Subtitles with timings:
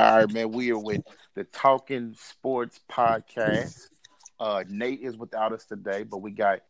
[0.00, 0.50] All right, man.
[0.50, 1.02] We are with
[1.34, 3.88] the Talking Sports Podcast.
[4.38, 6.60] Uh, Nate is without us today, but we got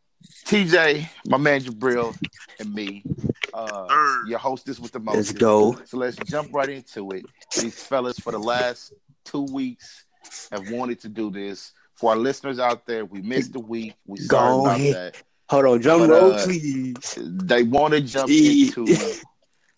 [0.45, 2.13] TJ, my man Jabril,
[2.59, 3.05] and me.
[3.53, 3.87] Uh,
[4.27, 5.15] your hostess with the most.
[5.15, 5.79] Let's go.
[5.85, 7.23] So let's jump right into it.
[7.57, 8.91] These fellas, for the last
[9.23, 10.03] two weeks,
[10.51, 11.71] have wanted to do this.
[11.93, 13.93] For our listeners out there, we missed a week.
[14.05, 14.95] We sorry about ahead.
[14.95, 15.23] that.
[15.47, 17.17] Hold on, drum But, roll, uh, please.
[17.17, 18.67] They want to jump Gee.
[18.67, 18.93] into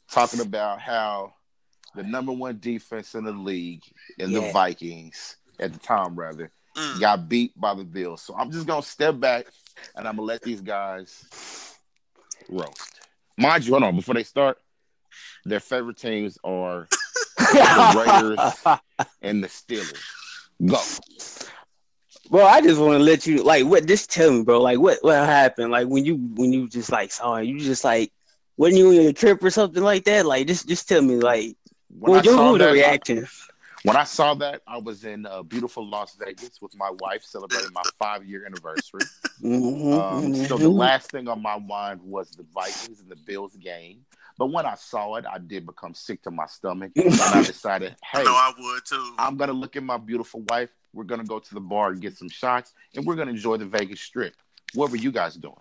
[0.09, 1.35] talking about how
[1.95, 3.83] the number one defense in the league
[4.17, 6.99] in the Vikings at the time, rather, Mm.
[6.99, 8.21] got beat by the Bills.
[8.23, 9.45] So I'm just gonna step back
[9.95, 11.23] and I'm gonna let these guys
[12.49, 12.99] roast.
[13.37, 14.57] Mind you, hold on before they start.
[15.45, 16.87] Their favorite teams are
[17.37, 18.79] the Raiders
[19.21, 19.99] and the Steelers.
[20.65, 20.79] Go.
[22.29, 23.85] bro, I just want to let you like what.
[23.85, 24.61] Just tell me, bro.
[24.61, 25.71] Like what what happened?
[25.71, 28.11] Like when you when you just like saw it, you just like
[28.57, 30.25] wasn't you on your trip or something like that?
[30.25, 31.55] Like just just tell me like
[31.99, 33.27] When what I your saw what the that, reaction?
[33.83, 37.73] When I saw that, I was in uh, beautiful Las Vegas with my wife celebrating
[37.73, 39.01] my five year anniversary.
[39.41, 43.55] Mhm, Um, so the last thing on my mind was the Vikings and the Bills
[43.57, 44.05] game.
[44.37, 47.95] But when I saw it, I did become sick to my stomach, and I decided,
[48.13, 49.13] I hey, know I would too.
[49.19, 50.69] I'm gonna look at my beautiful wife.
[50.93, 53.65] We're gonna go to the bar and get some shots, and we're gonna enjoy the
[53.65, 54.33] Vegas Strip.
[54.73, 55.53] What were you guys doing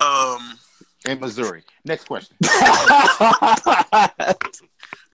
[0.00, 0.58] Um,
[1.06, 1.64] in Missouri?
[1.84, 2.36] Next question.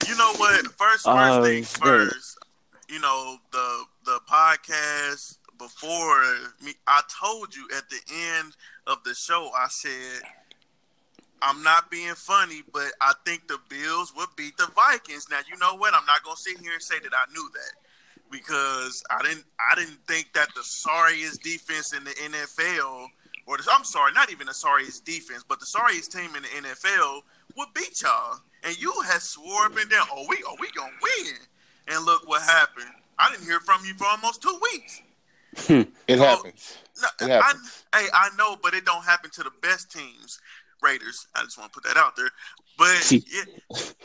[0.07, 0.65] you know what?
[0.67, 2.37] First, first Oh, things first.
[2.89, 6.23] You know the the podcast before
[6.63, 6.73] me.
[6.87, 7.99] I told you at the
[8.37, 8.55] end
[8.87, 9.49] of the show.
[9.57, 10.21] I said
[11.41, 15.27] I'm not being funny, but I think the Bills would beat the Vikings.
[15.29, 15.93] Now you know what?
[15.93, 17.73] I'm not gonna sit here and say that I knew that
[18.31, 19.45] because I didn't.
[19.59, 23.07] I didn't think that the sorriest defense in the NFL,
[23.47, 26.69] or the, I'm sorry, not even the sorriest defense, but the sorriest team in the
[26.69, 27.21] NFL
[27.57, 28.39] would beat y'all.
[28.63, 31.33] And you had swore up and down, oh we, oh we gonna win.
[31.87, 32.85] And look what happened.
[33.17, 35.01] I didn't hear from you for almost two weeks.
[36.07, 36.77] It Oh, happens.
[37.01, 37.53] No, It I,
[37.99, 40.39] hey, I know, but it don't happen to the best teams.
[40.81, 41.27] Raiders.
[41.35, 42.29] I just want to put that out there.
[42.77, 43.43] But yeah,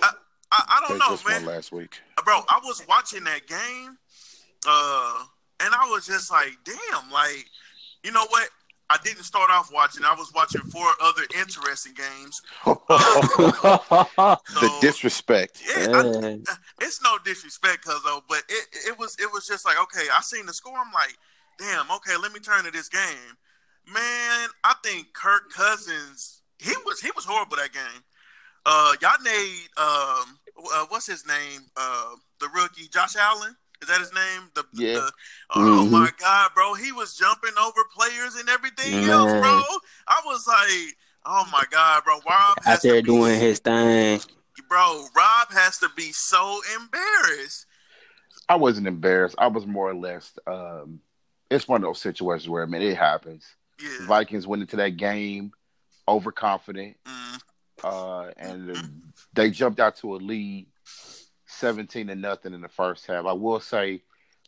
[0.03, 0.11] I,
[0.53, 1.47] I, I don't know, just won man.
[1.47, 2.01] last week.
[2.25, 3.97] Bro, I was watching that game,
[4.67, 5.25] uh,
[5.61, 7.47] and I was just like, damn, like,
[8.03, 8.49] you know what?
[8.89, 10.05] I didn't start off watching.
[10.05, 12.41] I was watching four other interesting games.
[12.65, 14.39] the
[14.81, 15.61] disrespect.
[15.67, 16.39] yeah, I,
[16.81, 20.21] it's no disrespect, cuz though, but it it was it was just like okay, I
[20.21, 20.79] seen the score.
[20.79, 21.19] I'm like,
[21.59, 23.37] damn, okay, let me turn to this game.
[23.93, 28.03] Man, I think Kirk Cousins he was he was horrible that game.
[28.65, 30.39] Uh, y'all need um,
[30.75, 31.63] uh, what's his name?
[31.77, 33.57] Uh, the rookie Josh Allen.
[33.83, 34.51] Is that his name?
[34.55, 34.95] The, Yeah.
[34.95, 35.13] the-
[35.51, 35.91] oh Mhm.
[35.91, 39.11] my god, bro, he was jumping over players and everything Man.
[39.11, 39.63] else, bro.
[40.09, 42.21] I was like, oh my god, bro.
[42.29, 44.21] Rob has Out there to be doing his thing.
[44.69, 47.67] bro, Rob has to be so embarrassed.
[48.49, 49.35] I wasn't embarrassed.
[49.39, 50.33] I was more or less.
[50.47, 51.01] Um,
[51.51, 53.45] it's one of those situations where I mean it happens.
[53.81, 54.07] Yeah.
[54.07, 55.53] Vikings went into that game
[56.09, 57.41] overconfident, Mm,
[57.85, 60.67] uh, and they jumped out to a lead,
[61.57, 63.27] seventeen to nothing in the first half.
[63.27, 64.03] I will say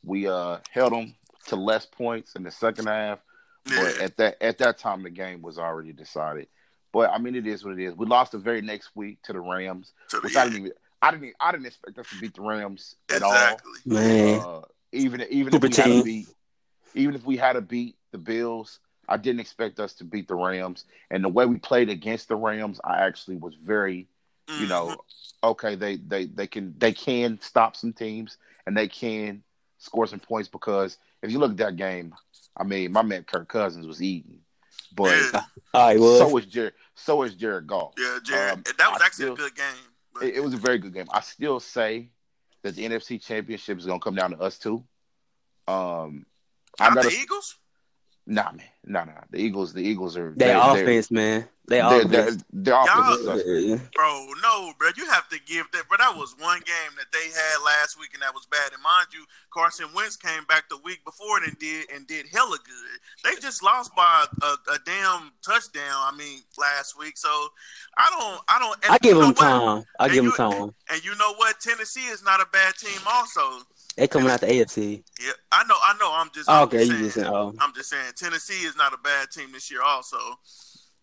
[0.04, 1.14] we uh, held them
[1.46, 3.18] to less points in the second half,
[3.64, 6.46] but at that at that time the game was already decided.
[6.92, 7.94] But I mean, it is what it is.
[7.94, 10.72] We lost the very next week to the Rams, So, which yeah, I didn't even.
[11.00, 11.34] I didn't.
[11.40, 13.32] I didn't expect us to beat the Rams at all.
[13.32, 13.72] exactly.
[13.86, 14.40] Man.
[14.40, 14.60] Uh,
[14.92, 16.28] even even Super if we had to beat,
[16.94, 20.34] even if we had to beat the Bills, I didn't expect us to beat the
[20.34, 20.84] Rams.
[21.10, 24.08] And the way we played against the Rams, I actually was very,
[24.58, 24.96] you know,
[25.42, 29.42] okay, they they they can they can stop some teams and they can
[29.78, 32.14] score some points because if you look at that game,
[32.56, 34.38] I mean, my man Kirk Cousins was eating,
[34.94, 35.42] but I
[35.74, 37.92] All right, well, so was Jared, so is Jared Goff.
[37.98, 38.52] yeah, Jared.
[38.54, 39.66] um, that was I actually still- a good game.
[40.14, 41.06] But, It, it was a very good game.
[41.12, 42.08] I still say
[42.62, 44.82] that the NFC Championship is going to come down to us too.
[45.68, 46.26] Um,
[46.80, 47.56] I not gotta, the Eagles.
[48.28, 49.12] Nah, man, nah, nah.
[49.30, 51.48] The Eagles, the Eagles are they offense, man.
[51.66, 52.44] They They're, they're, offense.
[52.50, 54.88] their offense is Y'all- Bro, no, bro.
[54.96, 55.82] You have to give that.
[55.90, 58.72] But that was one game that they had last week, and that was bad.
[58.72, 62.56] And mind you, Carson Wentz came back the week before and did and did hella
[62.64, 62.98] good.
[63.22, 65.82] They just lost by a, a damn touchdown.
[65.92, 67.18] I mean, last week.
[67.18, 67.28] So
[67.98, 68.90] I don't, I don't.
[68.90, 69.36] I give them what?
[69.36, 69.84] time.
[70.00, 70.74] I And give them time.
[70.90, 71.60] And you know what?
[71.60, 72.98] Tennessee is not a bad team.
[73.06, 73.42] Also,
[73.98, 75.02] They coming out the AFC.
[75.20, 76.12] yeah, I know, I know.
[76.14, 77.04] I'm just, I'm okay, just you saying.
[77.04, 80.18] just saying, oh, I'm just saying Tennessee is not a bad team this year also.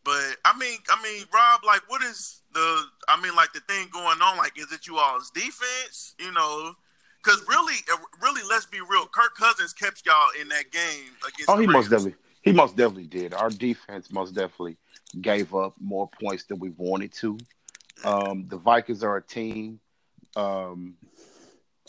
[0.04, 3.88] But I mean I mean Rob, like what is the I mean like the thing
[3.92, 4.38] going on?
[4.38, 6.16] Like is it you all's defense?
[6.20, 6.74] You know,
[7.26, 9.08] because really, uh, really, let's be real.
[9.08, 11.50] Kirk Cousins kept y'all in that game against.
[11.50, 13.34] Oh, the he most definitely, he most definitely did.
[13.34, 14.78] Our defense most definitely
[15.22, 17.38] gave up more points than we wanted to.
[18.04, 19.80] Um, the Vikings are a team.
[20.36, 20.96] Um,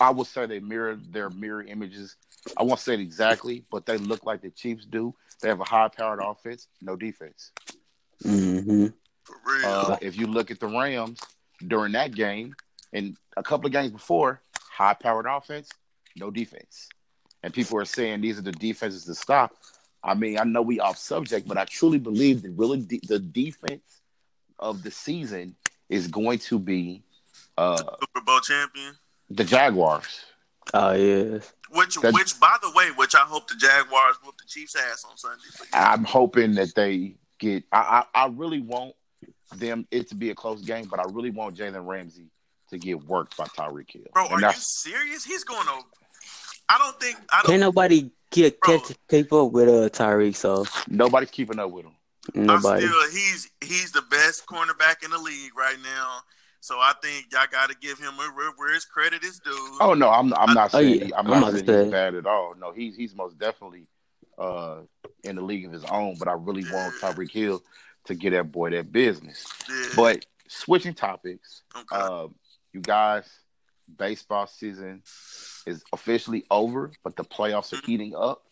[0.01, 2.17] I would say they mirror their mirror images.
[2.57, 5.15] I won't say it exactly, but they look like the Chiefs do.
[5.41, 7.51] They have a high-powered offense, no defense.
[8.25, 8.87] Mm-hmm.
[9.25, 9.67] For real.
[9.67, 11.21] Uh, if you look at the Rams
[11.67, 12.55] during that game
[12.93, 14.41] and a couple of games before,
[14.71, 15.71] high-powered offense,
[16.17, 16.89] no defense.
[17.43, 19.55] And people are saying these are the defenses to stop.
[20.03, 23.19] I mean, I know we off subject, but I truly believe that really de- the
[23.19, 24.01] defense
[24.59, 25.57] of the season
[25.89, 27.03] is going to be
[27.59, 28.95] uh, Super Bowl champion.
[29.31, 30.25] The Jaguars.
[30.75, 31.53] Oh yes.
[31.71, 35.05] Which, That- which, by the way, which I hope the Jaguars whoop the Chiefs' ass
[35.09, 35.43] on Sunday.
[35.73, 37.65] I'm hoping that they get.
[37.73, 38.95] I, I, I really want
[39.57, 42.27] them it to be a close game, but I really want Jalen Ramsey
[42.71, 44.03] to get worked by Tyreek Hill.
[44.13, 45.25] Bro, And are you that's- serious?
[45.25, 45.73] He's going to.
[46.69, 47.17] I don't think.
[47.31, 47.61] I Can't don't.
[47.61, 48.81] nobody get Bro.
[48.81, 51.93] catch keep up with uh Tyreek, so nobody's keeping up with him.
[52.35, 52.87] I'm nobody.
[52.87, 53.11] still.
[53.11, 56.19] He's he's the best cornerback in the league right now.
[56.67, 59.79] So I think y'all got to give him a, where, where his credit is due.
[59.81, 61.17] Oh no, I'm I'm not Oh, saying yeah.
[61.17, 62.55] I'm I'm not about to saying he's bad at all.
[62.59, 63.87] No, he's he's most definitely
[64.37, 64.79] uh
[65.23, 66.17] in the league of his own.
[66.19, 67.13] But I really want Yeah.
[67.13, 67.63] Tyreek Hill
[68.07, 69.47] to get that boy that business.
[69.71, 69.87] Yeah.
[69.95, 71.85] But switching topics, okay.
[71.93, 72.27] uh,
[72.73, 73.29] you guys,
[73.97, 75.05] baseball season
[75.69, 78.43] is officially over, but the playoffs are heating up.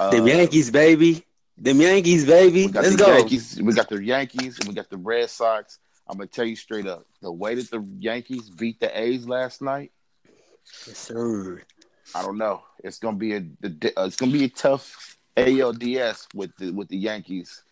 [0.00, 1.22] Uh, Them Yankees, baby.
[1.58, 2.66] The Yankees, baby.
[2.66, 3.16] We got Let's the go.
[3.18, 3.60] Yankees.
[3.62, 5.78] We got the Yankees, and we got the Red Sox.
[6.08, 9.62] I'm gonna tell you straight up, the way that the Yankees beat the A's last
[9.62, 9.92] night,
[10.86, 11.62] Yes, sir.
[12.14, 12.62] I don't know.
[12.82, 16.88] It's gonna be a the, uh, it's gonna be a tough ALDS with the with
[16.88, 17.62] the Yankees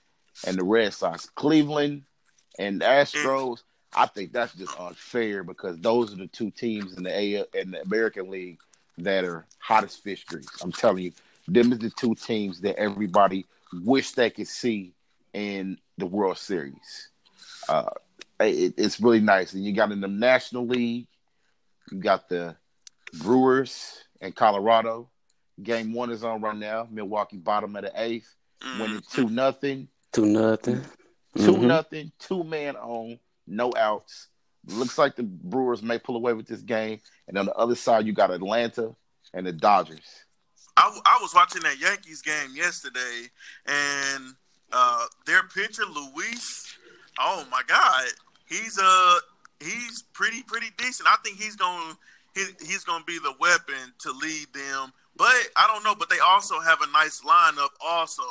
[0.47, 1.27] and the Red Sox.
[1.27, 2.05] Cleveland
[2.59, 3.63] and Astros.
[3.95, 7.73] I think that's just unfair because those are the two teams in the AL in
[7.73, 8.61] the American League
[8.99, 10.49] that are hottest fish grease.
[10.63, 11.13] I'm telling you,
[11.49, 14.95] them is the two teams that everybody wish they could see
[15.33, 17.09] in the World Series.
[17.69, 17.91] Uh,
[18.41, 21.07] it, it's really nice, and you got in the National League.
[21.91, 22.57] You got the
[23.15, 25.11] Brewers and Colorado.
[25.63, 26.89] Game one is on right now.
[26.91, 28.35] Milwaukee bottom of the eighth,
[28.79, 29.13] winning Mhm.
[29.13, 29.89] two nothing.
[30.13, 30.85] Two nothing.
[31.37, 31.67] Two Mhm.
[31.67, 34.29] nothing, two man on, no outs.
[34.67, 37.01] Looks like the Brewers may pull away with this game.
[37.29, 38.95] And on the other side, you got Atlanta
[39.33, 40.25] and the Dodgers.
[40.77, 43.29] I, I was watching that Yankees game yesterday,
[43.67, 44.35] and
[44.73, 46.77] uh, their pitcher Luis,
[47.19, 48.05] oh my God,
[48.51, 49.15] he's uh
[49.61, 51.09] he's pretty pretty decent.
[51.09, 51.97] I think he's going
[52.35, 54.93] he, he's going to be the weapon to lead them.
[55.17, 55.95] But I don't know.
[55.95, 57.71] But they also have a nice lineup.
[57.85, 58.23] Also,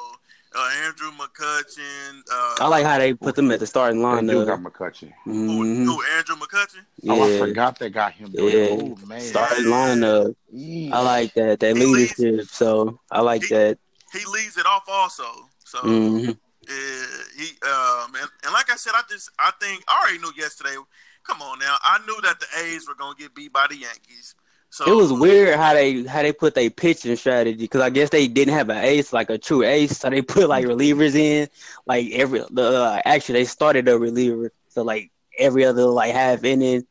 [0.56, 2.22] uh, Andrew McCutchen.
[2.32, 4.72] Uh, I like how they put them at the starting They do got lineup.
[4.72, 5.12] McCutchen.
[5.26, 5.34] who,
[5.66, 5.86] Mhm.
[5.86, 6.86] who Andrew McCutchen.
[7.10, 8.32] Oh, I forgot they got him.
[8.34, 8.68] Yeah.
[8.72, 9.22] Oh, man.
[9.22, 10.36] Starting lineup.
[10.52, 10.96] Yeah.
[10.98, 11.60] I like that.
[11.60, 12.50] That He leads- leadership.
[12.50, 13.78] So I like He- that.
[14.14, 15.50] He leads it off also.
[15.66, 15.80] So.
[15.82, 16.38] Mhm.
[16.70, 17.06] Yeah,
[17.38, 20.76] he um and, and like I said, I just I think I already knew yesterday.
[21.24, 24.36] Come on now, I knew that the A's were gonna get beat by the Yankees.
[24.72, 28.10] So It was weird how they how they put their pitching strategy because I guess
[28.12, 31.50] they didn't have an ace like a true ace, so they put like relievers in
[31.88, 36.44] like every the uh, actually they started a reliever, so like every other like half
[36.44, 36.86] inning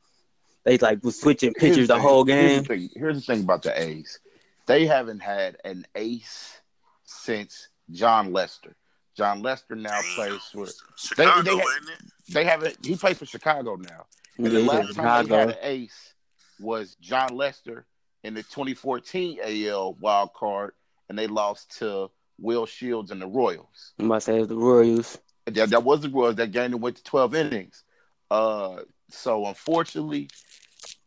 [0.64, 2.02] they like was switching Here's pitchers the thing.
[2.02, 2.62] whole Here's game.
[2.62, 2.90] the, thing.
[2.94, 4.18] Here's the thing about the A's.
[4.66, 6.60] They haven't had an ace
[7.04, 8.74] since Jon Lester.
[9.18, 10.66] Jon Lester now damn, plays for.
[10.96, 12.12] Chicago, they- they- isn't it?
[12.32, 12.86] They haven't.
[12.86, 14.06] He plays for Chicago now.
[14.36, 16.14] And Yeah, the last said time they had an ace
[16.60, 17.84] was Jon Lester
[18.22, 20.72] in the 2014 AL wild card,
[21.08, 23.94] and they lost to Will Shields and the Royals.
[23.98, 25.18] I'm about to say it the Royals.
[25.46, 26.36] That, that was the Royals.
[26.36, 27.82] That game that went to 12 innings.
[28.30, 30.28] Uh, so unfortunately,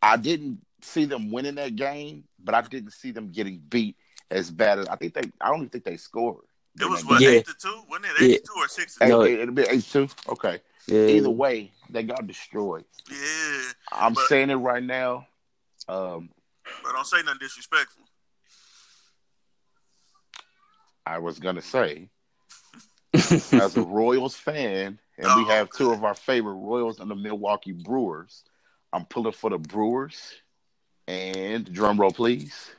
[0.02, 3.96] I didn't see them winning that game, but I didn't see them getting beat
[4.30, 5.22] as bad as I think they.
[5.40, 6.44] I don't even think they scored.
[6.80, 7.32] It was That what game.
[7.34, 7.38] Yeah.
[7.40, 8.22] eight to two, wasn't it?
[8.22, 9.12] Eight to two or six to Eight, two?
[9.14, 9.24] No.
[9.24, 10.08] eight, it'll be eight two.
[10.30, 10.60] Okay.
[10.88, 11.06] Yeah.
[11.08, 12.86] Either way, they got destroyed.
[13.10, 13.62] Yeah,
[13.92, 15.28] I'm But- saying it right now.
[15.88, 16.30] Um,
[16.84, 18.04] but don't say nothing disrespectful.
[21.06, 22.10] I was gonna say,
[23.14, 25.98] as a Royals fan, and we Oh, have two okay.
[25.98, 28.44] of our favorite Royals and the Milwaukee Brewers,
[28.94, 30.34] I'm pulling for the Brewers.
[31.08, 32.72] And drum roll, please.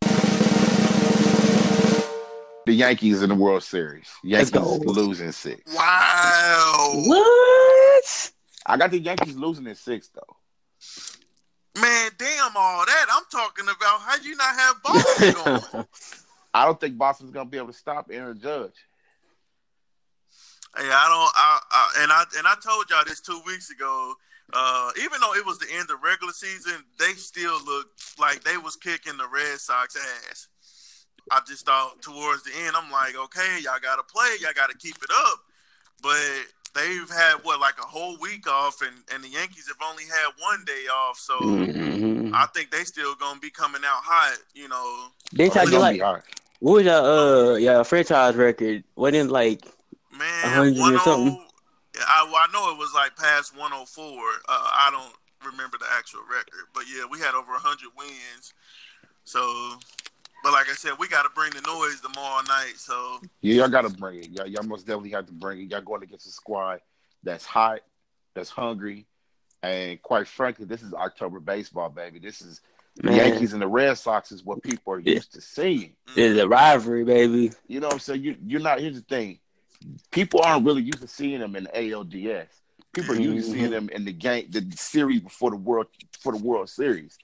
[2.64, 4.08] The Yankees in the World Series.
[4.22, 5.74] Yankees losing six.
[5.74, 8.32] Wow, what?
[8.66, 11.80] I got the Yankees losing in six though.
[11.80, 13.06] man, damn all that.
[13.12, 15.32] I'm talking about how you not have Boston
[15.72, 15.86] going.
[16.54, 18.74] I don't think Boston's gonna be able to stop Aaron Judge.
[20.76, 21.32] Hey, I don't.
[21.34, 24.14] I, I and I and I told y'all this two weeks ago.
[24.54, 28.58] Uh, even though it was the end of regular season, they still looked like they
[28.58, 30.48] was kicking the Red Sox ass.
[31.32, 34.70] I just thought towards the end, I'm like, okay, y'all got to play, y'all got
[34.70, 35.38] to keep it up.
[36.02, 36.18] But
[36.74, 40.32] they've had what like a whole week off, and and the Yankees have only had
[40.38, 41.18] one day off.
[41.18, 42.30] So Mhm.
[42.34, 44.38] I think they still gonna be coming out hot.
[44.54, 46.22] You know, Didn't Oh, get gonna like be hard.
[46.60, 48.84] what was your uh your franchise record?
[48.96, 49.64] Wasn't it like
[50.10, 51.46] man, 100 or something?
[52.00, 54.04] I, I know it was like past 104.
[54.04, 54.10] Uh,
[54.48, 55.14] I don't
[55.52, 58.54] remember the actual record, but yeah, we had over 100 wins.
[59.24, 59.78] So,
[60.42, 62.74] but like I said, we got to bring the noise tomorrow night.
[62.76, 64.30] So Yeah, y'all gotta bring it.
[64.30, 65.70] Y'all, y'all most definitely have to bring it.
[65.70, 66.80] Y'all going against a squad
[67.22, 67.80] that's hot,
[68.34, 69.06] that's hungry,
[69.62, 72.18] and quite frankly, this is October baseball, baby.
[72.18, 72.60] This is
[72.96, 73.14] the?
[73.14, 75.14] Yankees and the Red Sox is what people are Yeah.
[75.14, 75.94] used to seeing.
[76.14, 77.52] It's a rivalry, baby.
[77.68, 78.22] You know what I'm saying?
[78.22, 78.80] You, you're not.
[78.80, 79.38] Here's the thing:
[80.10, 82.48] people aren't really used to seeing them in the ALDS.
[82.92, 83.58] People are used to Mhm.
[83.58, 85.86] seeing them in the game, the series before the world
[86.20, 87.16] for the World Series.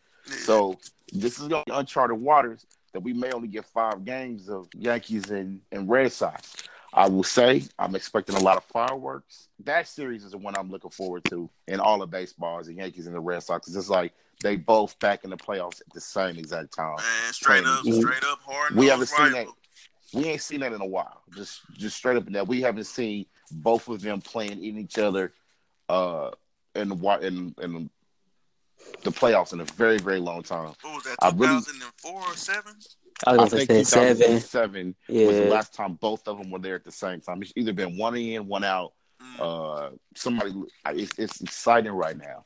[0.45, 0.79] So
[1.13, 5.31] this is gonna be uncharted waters that we may only get five games of Yankees
[5.31, 6.55] and, and Red Sox.
[6.93, 9.49] I will say I'm expecting a lot of fireworks.
[9.65, 12.75] That series is the one I'm looking forward to in all of baseball is the
[12.75, 13.67] Yankees and the Red Sox.
[13.67, 16.97] It's just like they both back in the playoffs at the same exact time.
[16.97, 18.01] man, straight up, Mhm.
[18.01, 18.75] straight up, hard.
[18.75, 19.49] We haven't nosed seen that.
[20.15, 21.23] We ain't seen that in a while.
[21.35, 22.49] Just just straight up in that.
[22.49, 25.35] We haven't seen both of them playing in each other
[25.91, 26.31] uh
[26.75, 27.91] in the in in
[29.03, 30.73] the playoffs in a very, very long time.
[30.83, 31.17] What was that?
[31.23, 32.75] I really- 2004 or seven?
[33.27, 34.17] I I was gonna think say seven.
[34.17, 37.43] 2007 was the last time both of them were there at the same time.
[37.43, 38.93] It's either been one in, one out.
[39.21, 39.41] Mm.
[39.41, 40.55] Uh, somebody,
[40.87, 42.45] it's, it's exciting right now.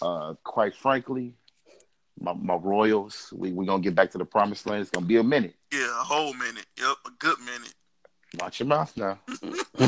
[0.00, 1.34] Uh, quite frankly,
[2.20, 4.82] my, my Royals, we we gonna get back to the promised land.
[4.82, 5.54] It's gonna be a minute.
[5.72, 6.66] yeah, a whole minute.
[6.78, 7.74] Yep, a good minute.
[8.40, 9.18] Watch your mouth now.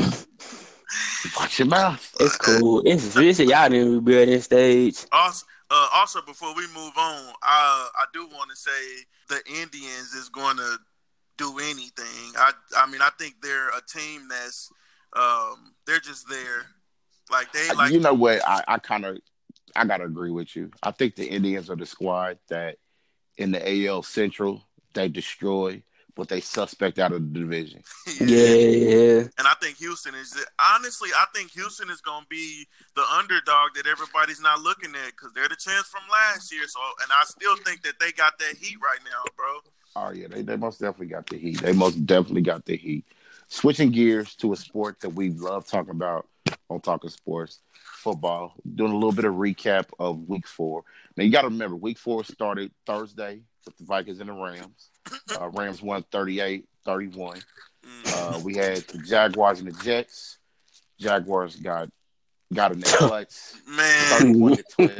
[1.39, 2.15] Watch your mouth.
[2.19, 2.81] It's cool.
[2.85, 5.05] It's it's y'all didn't rebuild this stage.
[5.11, 8.71] Also, uh, also before we move on, I I do want to say
[9.29, 10.77] the Indians is going to
[11.37, 12.33] do anything.
[12.37, 14.69] I I mean I think they're a team that's
[15.13, 16.67] um they're just there.
[17.31, 18.47] Like they like you know what?
[18.47, 19.17] I, I kind of,
[19.75, 20.71] I gotta agree with you.
[20.83, 22.77] I think the Indians are the squad that
[23.37, 25.81] in the AL Central they destroy,
[26.15, 27.83] but they suspect out of the division.
[28.19, 29.19] Yeah, yeah.
[29.37, 30.33] And I think Houston is
[30.73, 35.11] honestly, I think Houston is going to be the underdog that everybody's not looking at
[35.11, 36.63] because they're the chance from last year.
[36.67, 39.59] So, and I still think that they got that heat right now, bro.
[39.95, 41.61] Oh yeah, they, they most definitely got the heat.
[41.61, 43.05] They most definitely got the heat.
[43.47, 46.27] Switching gears to a sport that we love talking about
[46.69, 48.53] on Talking Sports, football.
[48.75, 50.83] Doing a little bit of recap of Week Four.
[51.15, 54.89] Now you got to remember, Week Four started Thursday with the Vikings and the Rams.
[55.39, 56.63] Uh, Rams won 38-31.
[56.85, 57.41] Mm.
[58.05, 60.37] Uh, we had the Jaguars and the Jets.
[60.99, 61.89] Jaguars got
[62.53, 64.97] got in their butts, Man, 31 to 12.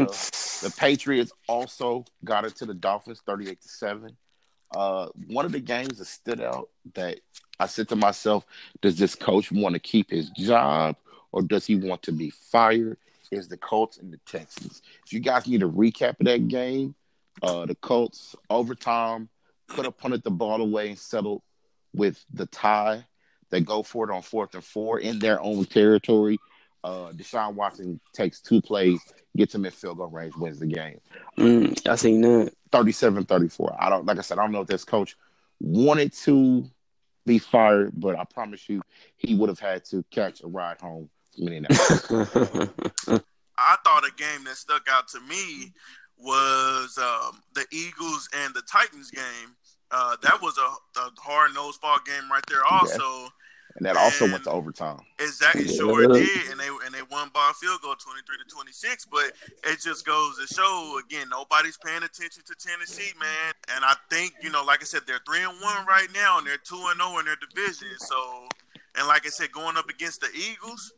[0.63, 4.17] The Patriots also got it to the Dolphins, 38 to 7.
[4.75, 7.19] Uh, one of the games that stood out that
[7.59, 8.45] I said to myself,
[8.81, 10.97] does this coach want to keep his job
[11.31, 12.97] or does he want to be fired?
[13.31, 14.81] Is the Colts and the Texans.
[15.05, 16.93] If you guys need a recap of that game,
[17.41, 19.29] uh, the Colts overtime
[19.67, 21.41] could have punted the ball away and settled
[21.93, 23.05] with the tie.
[23.49, 26.39] They go for it on fourth and four in their own territory.
[26.83, 28.99] Uh, Deshaun Watson takes two plays,
[29.35, 30.99] gets him in field goal range, wins the game.
[31.37, 32.53] Mm, I seen that.
[32.71, 33.75] 37-34.
[33.79, 35.15] I don't like I said, I don't know if this coach
[35.59, 36.69] wanted to
[37.25, 38.81] be fired, but I promise you
[39.17, 42.11] he would have had to catch a ride home from Indianapolis.
[43.57, 45.73] I thought a game that stuck out to me
[46.17, 49.55] was um, the Eagles and the Titans game.
[49.91, 52.65] Uh, that was a, a hard nosed ball game right there.
[52.69, 53.29] Also,
[53.75, 54.99] and that also went to overtime.
[55.19, 58.37] exactly sure it did, and they and they won by a field goal, twenty three
[58.37, 59.05] to twenty six.
[59.05, 63.53] But it just goes to show again, nobody's paying attention to Tennessee, man.
[63.75, 66.47] And I think you know, like I said, they're three and one right now, and
[66.47, 67.89] they're two and zero in their division.
[67.97, 68.47] So,
[68.97, 70.93] and like I said, going up against the Eagles,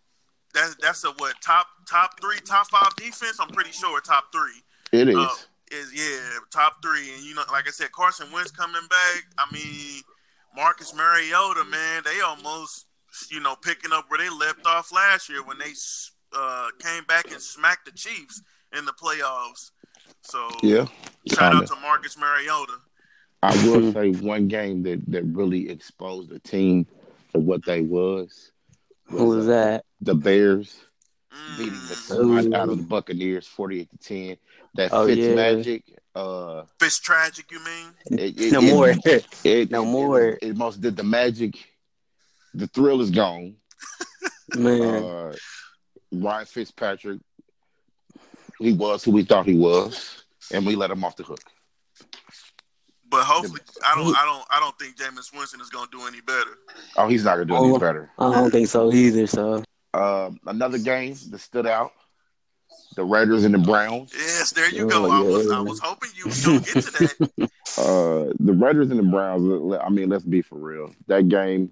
[0.53, 3.39] that's that's a what top top three, top five defense.
[3.39, 5.15] I'm pretty sure top three It is.
[5.15, 5.29] Uh,
[5.69, 9.25] is yeah top three, and you know, like I said, Carson Wentz coming back.
[9.37, 10.01] I mean,
[10.55, 12.85] Marcus Mariota, man, they almost
[13.29, 15.73] you know picking up where they left off last year when they
[16.37, 18.41] uh, came back and smacked the Chiefs
[18.77, 19.71] in the playoffs.
[20.21, 20.85] So yeah.
[21.27, 21.57] shout kinda.
[21.57, 22.73] out to Marcus Mariota.
[23.43, 26.87] I will say one game that, that really exposed the team
[27.31, 28.51] for what they was.
[29.05, 29.85] Who was uh, that?
[30.01, 30.75] The Bears.
[31.57, 34.37] Beating the snot out of the Buccaneers, forty-eight to ten.
[34.75, 35.35] That Oh, Fitz yeah.
[35.35, 35.83] magic.
[36.15, 38.19] Uh, Fitz tragic, you mean?
[38.19, 38.89] it, it, No it- more.
[38.89, 40.21] It, No it- more.
[40.21, 41.55] It, it most did the magic.
[42.53, 43.55] The thrill is gone.
[44.57, 44.81] Man.
[45.03, 45.35] Uh,
[46.11, 47.19] Ryan Fitzpatrick,
[48.59, 51.41] he was who we thought he was, and we let him off the hook.
[53.09, 56.07] But hopefully, I don't, I don't, I don't think Jameis Winston is going to do
[56.07, 56.57] any better.
[56.97, 57.69] Oh, he's not gonna do Oh.
[57.69, 58.09] any better.
[58.19, 59.27] I don't think so either.
[59.27, 59.63] So
[59.97, 61.91] Um, another game that stood out
[62.95, 64.11] The Raiders and the Browns.
[64.15, 65.05] Yes, there you go.
[65.05, 65.51] Oh, I was.
[65.51, 66.91] I was hoping you was gonna get to
[67.37, 67.51] that.
[67.77, 69.77] Uh, the Raiders and the Browns.
[69.83, 70.95] I mean, let's be for real.
[71.05, 71.71] That game,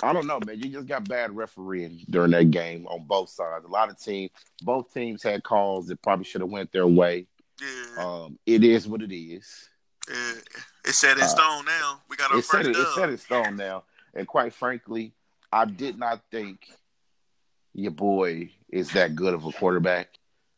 [0.00, 0.56] I don't know, man.
[0.60, 3.64] You just got bad refereeing during that game on both sides.
[3.64, 4.30] A lot of teams,
[4.62, 7.26] both teams had calls that probably should have went their way.
[7.60, 9.68] Yeah, Um, it is what it is.
[10.08, 10.34] yeah.
[10.84, 12.00] It's set in Uh, stone now.
[12.08, 13.82] We got our It's set, first it, it's set in stone now.
[14.14, 15.12] And quite frankly,
[15.52, 16.68] I did not think
[17.74, 20.08] your boy is that good of a quarterback.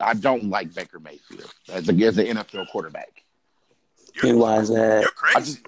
[0.00, 3.23] I don't like Baker Mayfield as, a, as an NFL quarterback.
[4.23, 5.02] You're, why is that?
[5.02, 5.52] you're I crazy.
[5.54, 5.66] just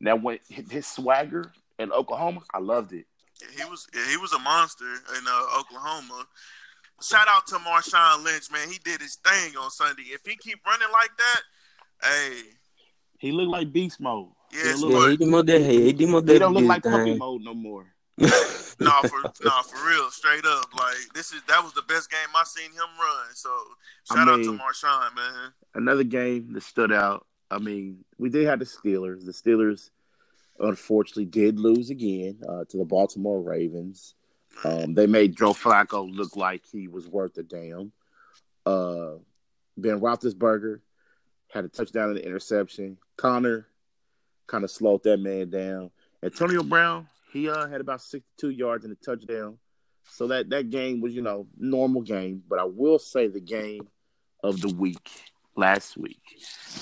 [0.00, 3.06] now when his swagger in Oklahoma, I loved it.
[3.56, 6.24] He was he was a monster in uh, Oklahoma.
[7.02, 8.68] Shout out to Marshawn Lynch, man.
[8.70, 10.04] He did his thing on Sunday.
[10.04, 11.40] If he keep running like that,
[12.08, 12.42] hey,
[13.18, 14.28] He looked like beast mode.
[14.52, 16.82] Yes, he, Yeah, look, he did more than he did more he don't look like
[16.84, 17.18] puppy thing.
[17.18, 17.86] mode no more.
[18.18, 18.26] Nah
[19.02, 20.72] for nah for real, straight up.
[20.74, 23.34] Like this is that was the best game I seen him run.
[23.34, 23.50] So
[24.10, 25.52] I shout out to Marshawn, man.
[25.74, 27.26] Another game that stood out.
[27.50, 29.24] I mean, we did have the Steelers.
[29.24, 29.90] The Steelers,
[30.58, 34.14] unfortunately, did lose again uh, to the Baltimore Ravens.
[34.64, 37.92] Um, they made Joe Flacco look like he was worth a damn.
[38.64, 39.18] Uh,
[39.76, 40.80] ben Roethlisberger
[41.52, 42.96] had a touchdown and an interception.
[43.16, 43.66] Conner
[44.46, 45.90] kind of slowed that man down.
[46.22, 49.58] Antonio Brown, he uh, had about 62 yards and a touchdown.
[50.10, 52.42] So that, that game was, you know, normal game.
[52.48, 53.88] But I will say the game
[54.42, 55.10] of the week
[55.56, 56.20] last week.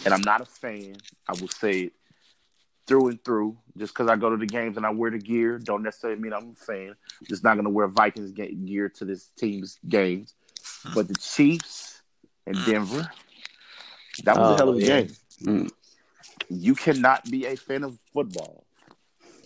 [0.05, 0.97] And I'm not a fan.
[1.29, 1.93] I will say it
[2.87, 3.57] through and through.
[3.79, 6.33] Just because I go to the games and I wear the gear, don't necessarily mean
[6.33, 6.95] I'm a fan.
[7.29, 10.35] just not going to wear Vikings gear to this team's games.
[10.95, 12.03] But the Chiefs
[12.47, 13.09] and Denver,
[14.25, 15.01] that was a Oh, hell of a yeah.
[15.03, 15.17] game.
[15.43, 15.71] Mm.
[16.51, 18.65] You cannot be a fan of football.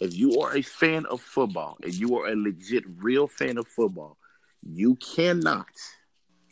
[0.00, 3.66] If you are a fan of football and you are a legit, real fan of
[3.66, 4.16] football,
[4.62, 5.66] you cannot.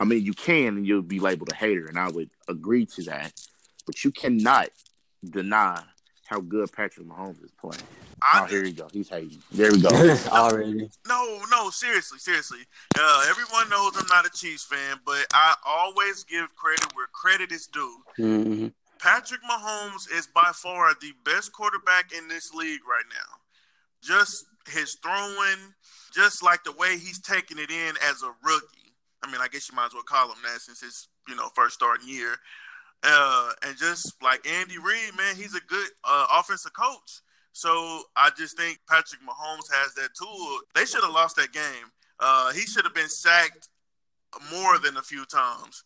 [0.01, 3.03] I mean, you can and you'll be labeled a hater, and I would agree to
[3.05, 3.33] that.
[3.87, 4.71] But you cannot
[5.25, 5.83] deny
[6.27, 7.83] how good Patrick Mahomes is playing.
[8.23, 8.89] I Oh, here you go.
[8.91, 9.43] He's hating.
[9.53, 9.89] There we go.
[10.33, 10.91] Already.
[11.07, 12.61] No, no, seriously, seriously.
[12.99, 17.53] Uh, everyone knows I'm not a Chiefs fan, but I always give credit where credit
[17.53, 17.99] is due.
[18.17, 18.69] hmm
[18.99, 23.44] Patrick Mahomes is by far the best quarterback in this league right now.
[24.05, 25.75] Just his throwing,
[26.15, 28.95] just like the way he's taking it in as a rookie.
[29.23, 31.49] I mean, I guess you might as well call him that since his you know
[31.55, 32.37] first starting year.
[33.03, 37.21] Uh, and just like Andy Reid, man, he's a good uh, offensive coach.
[37.53, 40.59] So I just think Patrick Mahomes has that tool.
[40.75, 41.91] They should have lost that game.
[42.19, 43.69] Uh, he should have been sacked
[44.51, 45.85] more than a few times.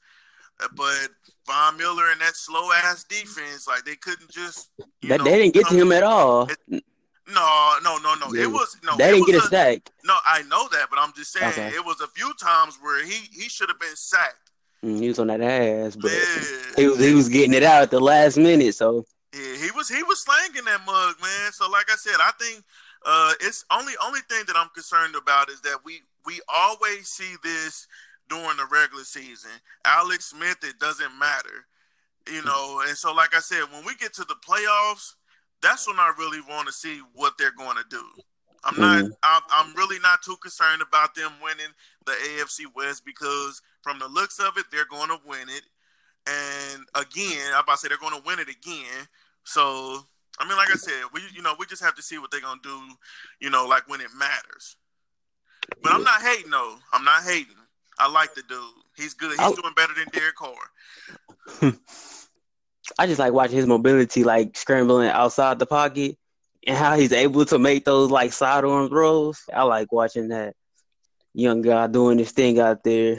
[0.63, 1.09] Uh, But
[1.47, 4.71] Von Miller and that slow ass defense, like they couldn't just.
[5.03, 6.49] You That know, they didn't get to him at all.
[7.31, 8.33] No, no, no, no.
[8.33, 8.97] They- It was no.
[8.97, 9.91] They didn't get a was sack.
[10.05, 11.75] No, I know that, but I'm just saying Okay.
[11.75, 14.51] it was a few times where he he should have been sacked.
[14.85, 16.73] Mm, He was on that ass, but Yeah.
[16.77, 18.75] he was he was getting it out at the last minute.
[18.75, 21.53] So Yeah, he was he was slanging that mug, man.
[21.53, 22.65] So like I said, I think
[23.05, 27.37] uh it's only only thing that I'm concerned about is that we we always see
[27.43, 27.87] this
[28.29, 29.51] during the regular season.
[29.85, 31.67] Alex Smith, it doesn't matter.
[32.31, 35.15] You know, and so like I said, when we get to the playoffs,
[35.63, 38.05] that's when I really want to see what they're going to do.
[38.65, 39.05] I'm not.
[39.05, 39.11] Mhm.
[39.23, 41.73] I'm, I'm really not too concerned about them winning
[42.07, 45.63] the AFC West because, from the looks of it, they're going to win it.
[46.27, 49.07] And again, I'm about to say they're going to win it again.
[49.45, 50.01] So,
[50.41, 52.41] I mean, like I said, we you know we just have to see what they're
[52.41, 52.95] going to do.
[53.41, 54.77] You know, like when it matters.
[55.83, 56.77] But I'm not hating though.
[56.93, 57.55] I'm not hating.
[57.99, 58.61] I like the dude.
[58.97, 59.31] He's good.
[59.31, 60.55] He's I- doing better than Derek Carr.
[62.99, 66.17] I just like watching his mobility, like scrambling outside the pocket,
[66.67, 69.41] and how he's able to make those like sidearm throws.
[69.53, 70.55] I like watching that
[71.35, 73.19] young guy doing his thing out there.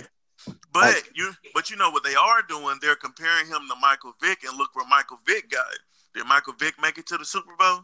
[0.74, 2.78] But Like- you, but you know what they are doing?
[2.82, 5.66] They're comparing him to Michael Vick, and look where Michael Vick got.
[6.16, 7.82] Did Michael Vick make it to the Super Bowl?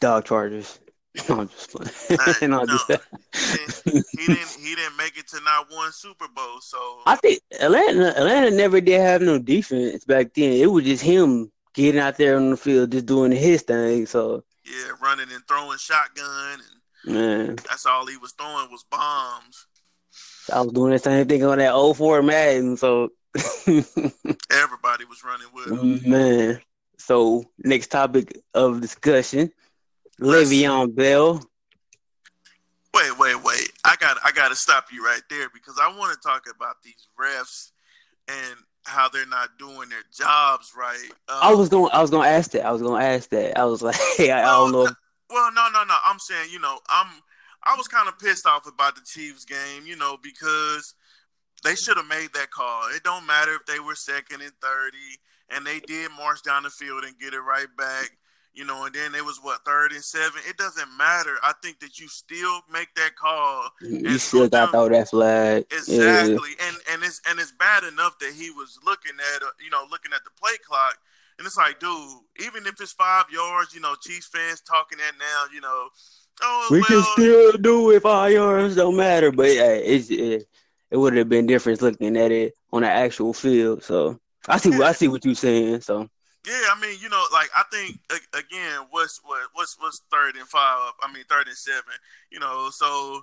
[0.00, 0.78] Dog Chargers.
[1.28, 2.52] No, I'm just playing.
[2.54, 2.76] I'm no.
[2.76, 2.90] just-
[3.34, 4.48] He didn't, he didn't.
[4.60, 6.60] He didn't make it to not one Super Bowl.
[6.60, 10.52] So I think Atlanta Atlanta never did have no defense back then.
[10.52, 14.06] It was just him getting out there on the field, just doing his thing.
[14.06, 16.60] So yeah, running and throwing shotgun,
[17.06, 19.66] and man, that's all he was throwing was bombs.
[20.52, 22.76] I was doing the same thing on that 04 Madden.
[22.76, 23.10] So
[23.66, 25.66] Everybody was running with
[26.04, 26.10] him.
[26.10, 26.60] man.
[26.98, 29.50] So next topic of discussion,
[30.20, 31.42] Le'Veon Bell.
[32.92, 33.70] Wait, wait, wait!
[33.84, 36.76] I got, I got to stop you right there because I want to talk about
[36.82, 37.70] these refs
[38.28, 41.08] and how they're not doing their jobs right.
[41.28, 41.90] Uh, I was going.
[41.92, 42.66] I was going to ask that.
[42.66, 43.58] I was going to ask that.
[43.58, 44.88] I was like, I, I don't know.
[45.30, 45.96] Well, no, no, no.
[46.04, 47.06] I'm saying, you know, I'm
[47.62, 50.94] I was kind of pissed off about the Chiefs game, you know, because
[51.62, 52.88] they should have made that call.
[52.94, 56.70] It don't matter if they were second and thirty, and they did march down the
[56.70, 58.10] field and get it right back.
[58.60, 60.42] You know, and then it was what third and seven.
[60.46, 61.38] It doesn't matter.
[61.42, 63.70] I think that you still make that call.
[63.80, 65.64] You still got throw that flag.
[65.72, 66.66] Exactly, yeah.
[66.68, 69.86] and and it's and it's bad enough that he was looking at uh, you know
[69.90, 70.98] looking at the play clock,
[71.38, 75.12] and it's like, dude, even if it's five yards, you know, Chiefs fans talking that
[75.18, 75.88] now, you know,
[76.42, 78.02] oh, we well, can still do it.
[78.02, 80.46] Five yards don't matter, but yeah, it's it,
[80.90, 83.82] it would have been different looking at it on the actual field.
[83.82, 84.82] So I see.
[84.82, 85.80] I see what you're saying.
[85.80, 86.10] So
[86.46, 87.98] yeah, I mean, you know, like I think
[88.32, 90.92] again, what's what what's what's third and five?
[91.02, 91.92] I mean, third and seven.
[92.30, 93.22] You know, so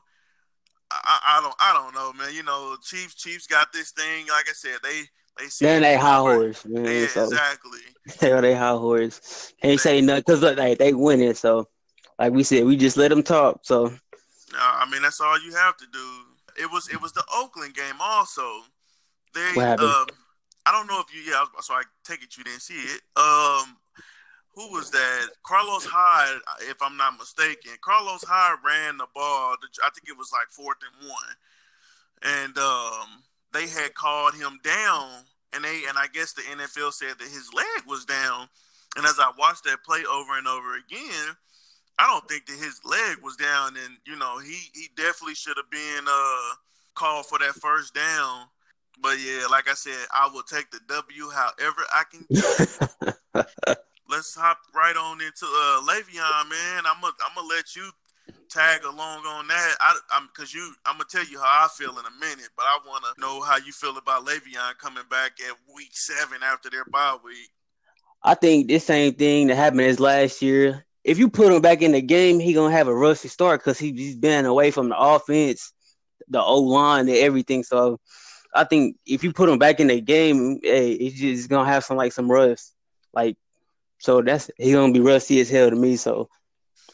[0.91, 2.33] I, I don't I don't know, man.
[2.33, 4.27] You know, Chiefs Chiefs got this thing.
[4.27, 5.03] Like I said, they
[5.39, 6.85] they see then they high horse, man.
[6.85, 7.23] Yeah, so.
[7.23, 7.79] exactly.
[8.21, 9.53] Yeah, they high horse.
[9.63, 11.33] Ain't say nothing because like they winning.
[11.33, 11.67] So,
[12.17, 13.59] like we said, we just let them talk.
[13.63, 16.23] So, no, I mean, that's all you have to do
[16.57, 18.63] it was it was the Oakland game also.
[19.33, 20.05] They um,
[20.67, 23.01] I don't know if you yeah, so I take it you didn't see it.
[23.15, 23.77] Um
[24.57, 25.27] who was that?
[25.43, 27.73] Carlos Hyde, if I'm not mistaken.
[27.79, 29.55] Carlos Hyde ran the ball.
[29.85, 31.35] I think it was like fourth and one,
[32.23, 33.21] and um,
[33.53, 35.09] they had called him down,
[35.53, 38.49] and they and I guess the NFL said that his leg was down.
[38.95, 41.37] And as I watched that play over and over again,
[41.99, 45.57] I don't think that his leg was down, and you know he he definitely should
[45.57, 46.55] have been uh
[46.95, 48.47] called for that first down.
[49.01, 52.25] But yeah, like I said, I will take the W however I can.
[54.09, 56.83] Let's hop right on into uh Le'Veon, man.
[56.85, 57.89] I'm gonna I'm gonna let you
[58.49, 59.75] tag along on that.
[59.79, 60.73] I, am because you.
[60.85, 63.41] I'm gonna tell you how I feel in a minute, but I want to know
[63.41, 67.49] how you feel about Le'Veon coming back at week seven after their bye week.
[68.23, 71.81] I think this same thing that happened as last year if you put him back
[71.81, 74.89] in the game, he gonna have a rusty start because he, he's been away from
[74.89, 75.71] the offense,
[76.27, 77.63] the O line, and everything.
[77.63, 78.01] So
[78.57, 81.83] I think if you put him back in the game, hey, he's just gonna have
[81.83, 82.73] some like some rust.
[83.13, 83.37] Like
[83.99, 85.95] so that's he's gonna be rusty as hell to me.
[85.95, 86.29] So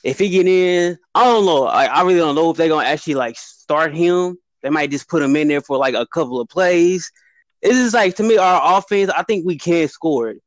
[0.04, 1.65] if he get in, I don't know.
[1.65, 4.38] I, I really don't know if they're gonna actually like start him.
[4.62, 7.12] They might just put him in there for like a couple of plays.
[7.62, 9.10] It's just like to me, our offense.
[9.10, 10.43] I think we can score it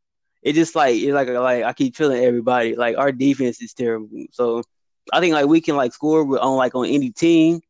[0.47, 4.09] it just like it's like like I keep telling everybody like our defense is terrible.
[4.31, 4.63] So
[5.13, 7.61] I think like we can like score on like on any team.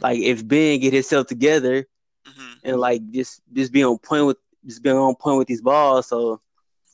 [0.00, 1.86] Like if Ben get himself together
[2.26, 2.52] mm-hmm.
[2.64, 6.06] and like just just being on point with just being on point with these balls.
[6.08, 6.40] So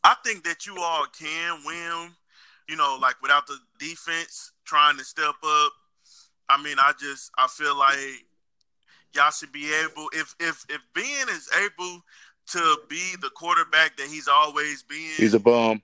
[0.04, 2.12] I think that you all can win.
[2.68, 5.72] You know, like without the defense trying to step up.
[6.48, 8.24] I mean, I just I feel like
[9.14, 12.02] y'all should be able if if if Ben is able
[12.48, 15.10] to be the quarterback that he's always been.
[15.16, 15.82] He's a bum.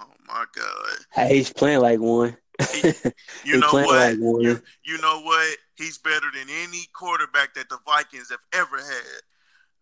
[0.00, 0.96] Oh my god.
[1.12, 2.36] Hey, he's playing like one.
[2.72, 2.92] He,
[3.44, 3.88] you know what?
[3.88, 5.56] Like you, you know what?
[5.76, 9.20] He's better than any quarterback that the Vikings have ever had.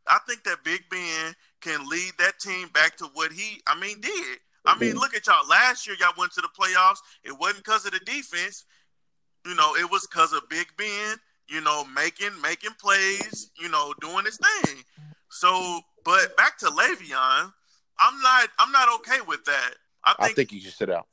[0.06, 4.00] I think that Big Ben can lead that team back to what he, I mean,
[4.00, 4.38] did.
[4.66, 5.46] I mean, look at y'all.
[5.48, 6.98] Last year, y'all went to the playoffs.
[7.22, 8.64] It wasn't because of the defense.
[9.46, 11.16] You know, it was because of Big Ben.
[11.48, 13.50] You know, making making plays.
[13.60, 14.82] You know, doing his thing.
[15.28, 17.52] So but back to Le'Veon,
[17.98, 19.74] I'm not I'm not okay with that.
[20.04, 21.06] I think, I think you should sit out.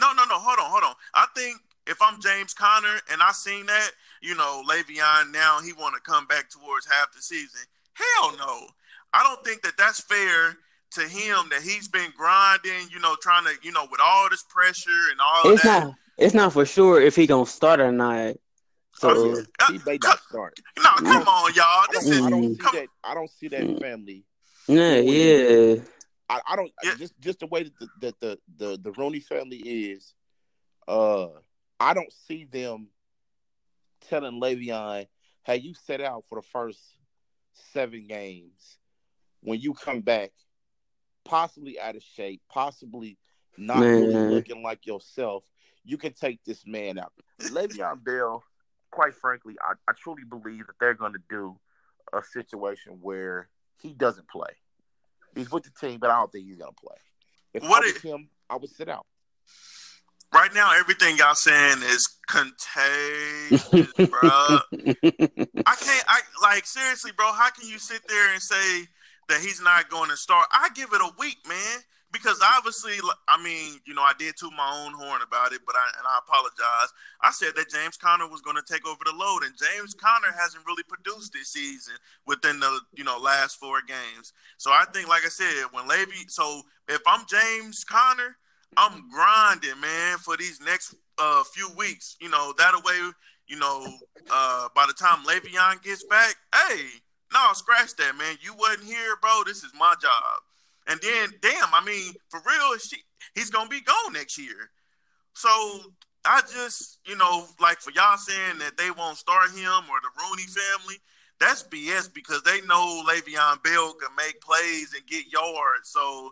[0.00, 0.38] No, no, no.
[0.38, 0.94] Hold on, hold on.
[1.14, 5.72] I think if I'm James Conner and I seen that, you know, Le'Veon now he
[5.72, 7.62] want to come back towards half the season.
[7.94, 8.66] Hell no.
[9.12, 10.56] I don't think that that's fair
[10.92, 14.44] to him that he's been grinding, you know, trying to, you know, with all this
[14.48, 15.84] pressure and all it's that.
[15.84, 18.36] Not, it's not for sure if he gonna start or not.
[18.94, 20.58] So uh, he may not start.
[20.78, 21.84] No, come on, y'all.
[21.92, 22.88] This I don't, is, I don't see that.
[23.04, 24.24] I don't see that family.
[24.68, 25.76] Yeah, yeah.
[26.28, 26.94] I, I don't yeah.
[26.96, 30.14] just just the way that the, that the the the Rooney family is.
[30.88, 31.28] Uh,
[31.80, 32.88] I don't see them
[34.08, 35.06] telling Le'Veon,
[35.44, 36.80] "Hey, you set out for the first
[37.72, 38.78] seven games.
[39.40, 40.32] When you come back,
[41.24, 43.18] possibly out of shape, possibly
[43.56, 45.44] not really looking like yourself,
[45.84, 48.42] you can take this man out." Le'Veon Bell
[48.96, 51.58] quite frankly, I, I truly believe that they're going to do
[52.14, 54.48] a situation where he doesn't play.
[55.36, 56.96] He's with the team, but I don't think he's going to play.
[57.54, 59.06] If what I was him, I would sit out.
[60.34, 64.18] Right now, everything y'all saying is contagious, bro.
[64.32, 66.04] I can't.
[66.08, 67.32] I like seriously, bro.
[67.32, 68.88] How can you sit there and say
[69.28, 70.46] that he's not going to start?
[70.50, 71.78] I give it a week, man
[72.16, 72.94] because obviously,
[73.28, 76.06] I mean, you know, I did toot my own horn about it, but I and
[76.06, 76.92] I apologize.
[77.20, 80.34] I said that James Conner was going to take over the load, and James Conner
[80.36, 81.94] hasn't really produced this season
[82.26, 84.32] within the you know last four games.
[84.58, 88.36] So I think, like I said, when Levy, so if I'm James Conner,
[88.76, 92.16] I'm grinding, man, for these next uh, few weeks.
[92.20, 93.10] You know, that way,
[93.48, 93.86] you know,
[94.30, 96.86] uh, by the time Le'Veon gets back, hey,
[97.32, 98.36] no, scratch that, man.
[98.40, 99.42] You wasn't here, bro.
[99.46, 100.42] This is my job.
[100.88, 102.96] And then, damn, I mean, for real, she,
[103.34, 104.70] he's gonna be gone next year.
[105.34, 105.48] So
[106.24, 110.10] I just, you know, like for y'all saying that they won't start him or the
[110.18, 110.96] Rooney family,
[111.38, 115.90] that's BS because they know Le'Veon Bell can make plays and get yards.
[115.90, 116.30] So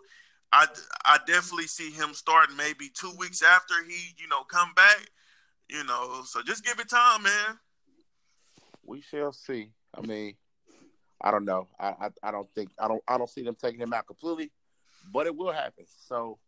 [0.51, 0.67] I,
[1.03, 5.09] I definitely see him starting maybe two weeks after he, you know, come back.
[5.67, 7.59] You know, so just give it time, man.
[8.83, 9.71] We shall see.
[9.95, 10.35] I mean,
[11.21, 11.67] I don't know.
[11.79, 14.51] I, I, I don't think I don't I don't see them taking him out completely,
[15.11, 15.85] but it will happen.
[16.07, 16.39] So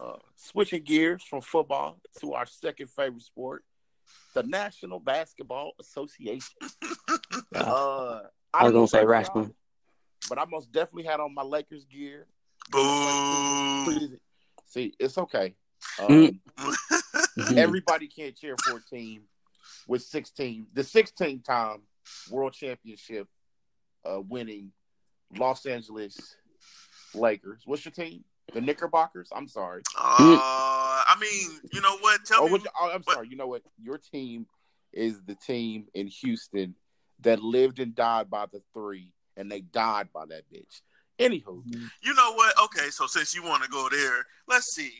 [0.00, 3.64] uh, switching gears from football to our second favorite sport,
[4.34, 6.56] the National Basketball Association.
[7.54, 8.20] Uh,
[8.52, 9.50] I was gonna say about
[10.28, 12.26] but I most definitely had on my Lakers gear.
[12.70, 14.18] Boo.
[14.66, 15.54] See, it's okay.
[15.98, 16.38] Mm.
[16.58, 16.74] Um,
[17.38, 17.56] Mhm.
[17.56, 19.22] everybody can't cheer for a team
[19.86, 21.82] with 16, the 16 time
[22.28, 23.28] world championship
[24.04, 24.72] uh, winning
[25.36, 26.36] Los Angeles
[27.14, 27.62] Lakers.
[27.64, 28.24] What's your team?
[28.54, 29.28] The Knickerbockers?
[29.34, 29.82] I'm sorry.
[29.96, 30.00] Uh,
[31.06, 32.24] I mean, you know what?
[32.24, 32.52] Tell Oh, me.
[32.52, 33.28] what, oh, I'm what- sorry.
[33.28, 33.62] You know what?
[33.82, 34.46] Your team
[34.92, 36.74] is the team in Houston
[37.20, 40.80] that lived and died by the three, and they died by that bitch.
[41.18, 41.62] Anywho,
[42.00, 42.54] You know what?
[42.64, 44.92] Okay, so since you want to go there, let's see.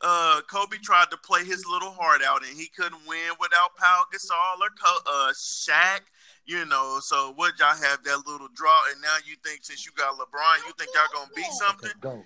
[0.00, 4.04] Uh, Kobe tried to play his little heart out, and he couldn't win without Pau
[4.14, 6.00] Gasol or Co- uh Shaq.
[6.46, 8.80] You know, so what y'all have that little draw?
[8.92, 11.90] And now you think since you got LeBron, you think y'all gonna beat something?
[12.00, 12.24] go.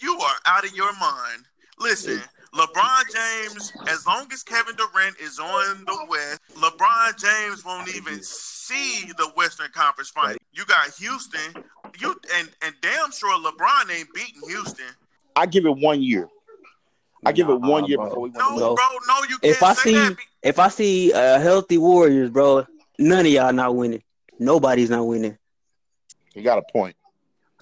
[0.00, 1.44] You are out of your mind.
[1.78, 2.20] Listen,
[2.54, 8.22] LeBron James, as long as Kevin Durant is on the West, LeBron James won't even
[8.22, 10.36] see the Western Conference Final.
[10.52, 11.64] You got Houston,
[11.98, 14.84] you and and damn sure LeBron ain't beating Houston.
[15.34, 16.28] I give it one year.
[17.24, 18.06] I give it one year bro.
[18.08, 18.68] before we win No, the No.
[18.68, 18.76] league.
[18.76, 22.66] bro, no, you can't If I see be- if I see uh, healthy Warriors, bro,
[23.00, 24.02] none of y'all not winning.
[24.38, 25.36] Nobody's not winning.
[26.34, 26.96] You got a point.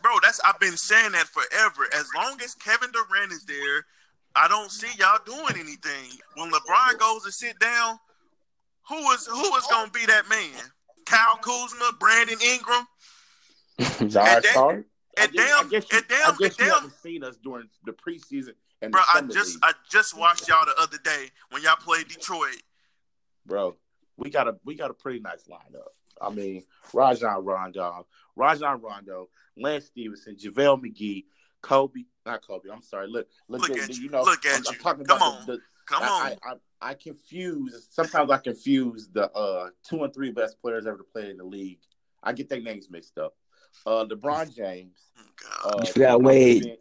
[0.03, 1.89] Bro, that's I've been saying that forever.
[1.95, 3.85] As long as Kevin Durant is there,
[4.37, 6.19] I don't see y'all doing anything.
[6.37, 7.99] When LeBron goes to sit down,
[8.89, 10.63] who is who is gonna be that man?
[11.07, 12.87] Kyle Kuzma, Brandon Ingram,
[14.11, 14.87] Josh that- Hart.
[15.19, 17.01] I and guess- damn- I guess you, and damn- I guess and you damn- haven't
[17.03, 19.01] seen us during the preseason and bro.
[19.15, 19.65] the I just league.
[19.65, 22.63] I just watched y'all the other day when y'all played Detroit.
[23.47, 23.77] bro.
[24.19, 25.89] We got a we got a pretty nice lineup.
[26.21, 31.25] I mean, Rajon Rondo, Rajon Rondo, Lance Stephenson, JaVale McGee,
[31.63, 32.69] Kobe, not Kobe.
[32.73, 33.07] I'm sorry.
[33.09, 34.11] Look, look, Look at, at you you.
[34.11, 34.23] know.
[34.23, 35.47] Look at I'm, I'm talking Come about on.
[35.47, 36.51] the, the Come on, I, I,
[36.83, 41.05] I, I confuse sometimes I confuse the uh two and three best players ever to
[41.05, 41.79] play in the league.
[42.23, 43.35] I get their names mixed up.
[43.87, 45.23] Uh LeBron James, Oh,
[45.63, 45.75] God.
[45.75, 46.77] uh You forgot Wade.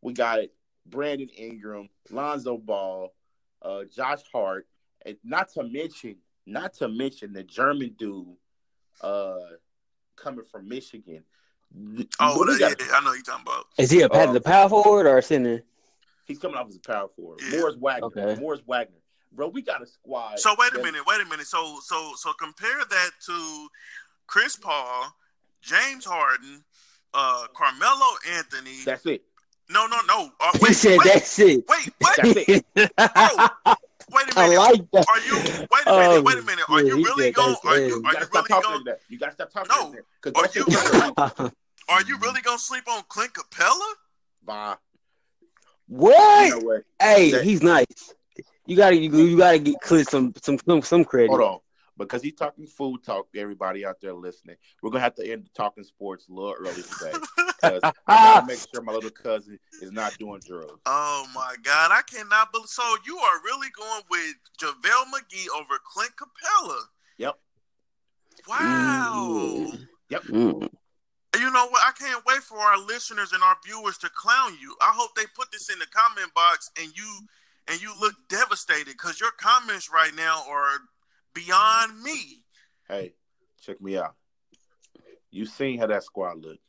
[0.00, 0.40] We got
[0.86, 3.14] Brandon Ingram, Lonzo Ball,
[3.62, 4.66] uh Josh Hart,
[5.06, 8.26] and not to mention, not to mention the German dude
[9.00, 9.36] uh
[10.16, 11.24] coming from Michigan.
[12.20, 13.66] oh, We the- got- yeah, I know you're talking about.
[13.78, 15.62] Is he a pat Uh, the power forward or a center?
[16.24, 17.40] He's coming off as a power forward.
[17.42, 17.58] Yeah.
[17.60, 18.06] Morris Wagner.
[18.06, 18.40] Okay.
[18.40, 18.98] Morris Wagner.
[19.32, 20.38] Bro, we got a squad.
[20.38, 21.46] So wait a that- minute, wait a minute.
[21.46, 23.68] So so so compare that to
[24.26, 25.14] Chris Paul,
[25.62, 26.62] James Harden,
[27.14, 28.82] uh, Carmelo Anthony.
[28.84, 29.24] That's it.
[29.70, 30.30] no, no, no.
[30.40, 31.64] Uh, He said wait, that's it.
[31.68, 32.16] wait, what?
[32.22, 33.72] That's it.
[34.26, 34.60] Wait a I minute.
[34.60, 35.06] like that.
[35.08, 35.34] Are you?
[35.34, 36.18] Wait a oh, minute.
[36.18, 36.64] Oh, wait a minute.
[36.68, 37.56] Are shit, you really going?
[37.64, 37.86] Are you?
[37.86, 38.84] You Are gotta you really going?
[38.84, 39.00] that.
[39.08, 39.92] You gotta stop talking No.
[39.92, 40.36] that.
[40.36, 41.50] Are you- say
[41.88, 43.92] Are you really gonna sleep on Clint Capela?
[44.44, 44.76] Bye.
[45.88, 46.48] what?
[46.48, 46.82] You what?
[47.00, 48.14] hey, that- he's nice.
[48.66, 51.30] You gotta you, you gotta get Clint some some some some credit.
[51.30, 51.58] Hold on.
[51.98, 54.56] Because he's talking food talk, everybody out there listening.
[54.82, 57.12] We're gonna have to end the talking sports a little early today.
[57.62, 60.80] Because I gotta make sure my little cousin is not doing drugs.
[60.86, 62.68] Oh my God, I cannot believe.
[62.68, 66.78] So you are really going with JaVale McGee over Clint Capela?
[67.18, 67.34] Yep.
[68.48, 69.72] Wow.
[70.10, 70.22] Yep.
[70.24, 70.68] Mm.
[71.38, 71.82] You know what?
[71.82, 74.76] I can't wait for our listeners and our viewers to clown you.
[74.82, 77.20] I hope they put this in the comment box and you
[77.68, 80.78] and you look devastated because your comments right now are
[81.32, 82.42] beyond me.
[82.88, 83.14] Hey,
[83.60, 84.14] check me out.
[85.30, 86.60] You seen how that squad looked.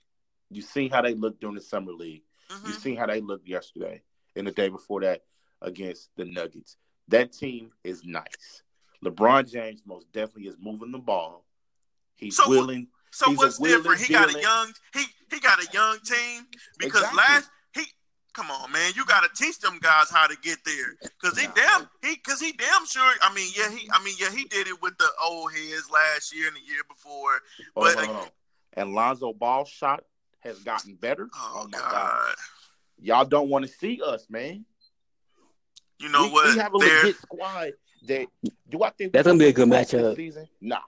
[0.55, 2.23] You seen how they looked during the summer league.
[2.49, 2.67] Mhm.
[2.67, 4.01] You seen how they looked yesterday
[4.35, 5.23] and the day before that
[5.61, 6.77] against the Nuggets.
[7.07, 8.63] That team is nice.
[9.03, 11.45] LeBron James most definitely is moving the ball.
[12.15, 12.87] He's So- willing.
[13.11, 13.83] So He's what's different?
[13.85, 16.47] wheeling, He got a young he he got a young team
[16.79, 17.17] because Exactly.
[17.17, 17.85] last he
[18.33, 21.45] come on man, you got to teach them guys how to get there because he
[21.47, 21.53] Nah.
[21.53, 23.13] damn he because he damn sure.
[23.21, 26.33] I mean yeah he I mean yeah he did it with the old heads last
[26.33, 27.41] year and the year before.
[27.75, 28.31] But- hold on.
[28.75, 30.03] And Lonzo Ball shot
[30.43, 31.29] has gotten better.
[31.35, 32.35] Oh, oh my God.
[33.01, 34.65] Y'all don't want to see us, man.
[35.99, 36.53] You know we, what?
[36.55, 37.71] We have a They're- legit squad.
[38.07, 38.27] That
[38.69, 40.17] do I think That's gonna be a good this matchup.
[40.17, 40.45] season?
[40.59, 40.79] No.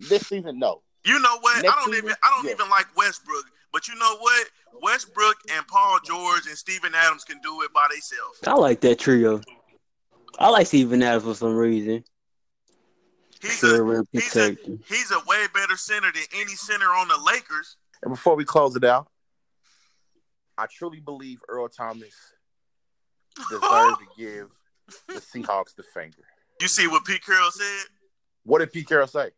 [0.00, 0.80] This season, no.
[1.04, 1.62] You know what?
[1.62, 2.04] Next I don't season?
[2.06, 2.52] even I don't Yeah.
[2.52, 3.44] even like Westbrook.
[3.74, 4.48] But you know what?
[4.80, 8.38] Westbrook and Paul George and Steven Adams can do it by themselves.
[8.46, 9.42] I like that trio.
[10.38, 12.02] I like Steven Adams for some reason.
[13.42, 14.56] He's Pure a he's a
[14.86, 17.76] he's a way better center than any center on the Lakers.
[18.02, 19.08] And before we close it out,
[20.58, 22.14] I truly believe Earl Thomas
[23.50, 24.48] deserved to give
[25.08, 26.22] the Seahawks the finger.
[26.60, 27.86] You see what Pete Carroll said?
[28.44, 29.30] What did Pete Carroll say?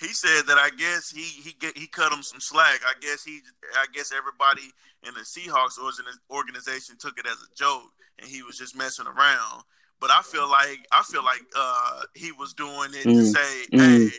[0.00, 2.80] He said that I guess he he get, he cut him some slack.
[2.86, 3.40] I guess he
[3.74, 4.70] I guess everybody
[5.06, 9.06] in the Seahawks organ- organization took it as a joke, and he was just messing
[9.06, 9.62] around.
[9.98, 13.66] But I feel like I feel like uh, he was doing it to Mm, say,
[13.72, 13.80] mm.
[13.80, 14.10] "Hey,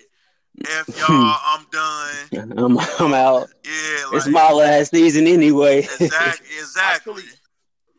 [0.66, 3.50] f y'all, I'm done." I'm, I'm out.
[3.64, 5.80] Yeah, like, It's my last season anyway.
[6.00, 7.24] exactly, exactly.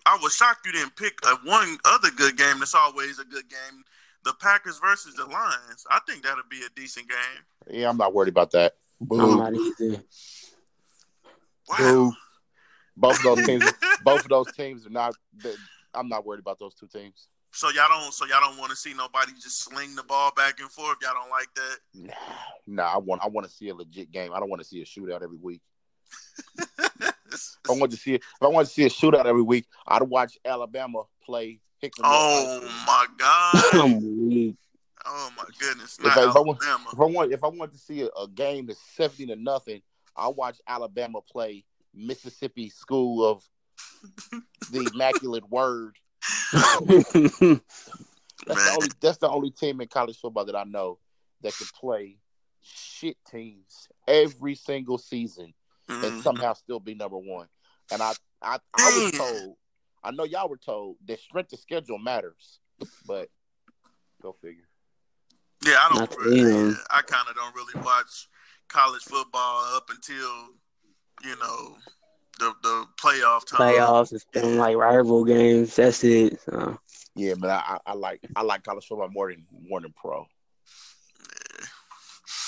[0.06, 2.58] I was shocked you didn't pick a one other good game.
[2.60, 3.84] That's always a good game.
[4.24, 5.84] The Packers versus the Lions.
[5.90, 7.78] I think that'll be a decent game.
[7.78, 8.74] Yeah, I'm not worried about that.
[9.10, 10.02] I'm not either.
[11.68, 11.76] Wow.
[11.78, 12.12] Boo.
[12.96, 13.64] Both of those teams,
[14.04, 15.14] both of those teams are not.
[15.94, 17.28] I'm not worried about those two teams.
[17.52, 18.12] So y'all don't.
[18.12, 20.98] So y'all don't want to see nobody just sling the ball back and forth.
[21.02, 21.76] Y'all don't like that.
[21.94, 22.12] Nah,
[22.66, 23.22] nah, I want.
[23.24, 24.32] I want to see a legit game.
[24.32, 25.60] I don't want to see a shootout every week.
[27.68, 30.38] I want to see, if I want to see a shootout every week, I'd watch
[30.44, 32.06] Alabama play Hickman.
[32.10, 34.54] oh my god.
[35.10, 35.96] Oh my goodness.
[36.00, 36.58] If I- if I want-
[36.92, 39.80] If I want, if I want to see a, a game that's seventy to nothing,
[40.16, 43.42] I'll watch Alabama play Mississippi School of
[44.70, 45.96] the Immaculate Word.
[46.52, 47.62] That's
[48.64, 48.90] the only.
[49.00, 50.98] That's the only team in college football that I know
[51.42, 52.18] that can play
[52.62, 55.54] shit teams every single season
[55.88, 56.22] and Mhm.
[56.22, 57.48] somehow still be number one.
[57.90, 59.20] And I, I, I was Damn.
[59.20, 59.56] told.
[60.04, 62.60] I know y'all were told that strength of schedule matters,
[63.04, 63.28] but
[64.22, 64.68] go figure.
[65.64, 66.16] Yeah, I don't.
[66.16, 66.74] Really.
[66.90, 68.28] I kind of don't really watch
[68.68, 70.50] college football up until
[71.24, 71.76] you know
[72.38, 73.60] the the playoff time.
[73.60, 75.76] Playoffs and stuff like rival games.
[75.76, 76.40] That's it.
[76.40, 76.78] So.
[77.14, 80.24] Yeah, but I, I, I like I like college football more than more than pro,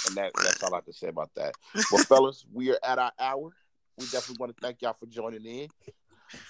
[0.06, 1.54] and that, that's all I can say about that.
[1.90, 3.50] Well, fellas, we are at our hour.
[3.98, 5.68] We definitely want to thank y'all for joining in.